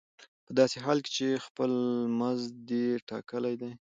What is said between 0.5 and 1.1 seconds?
داسې حال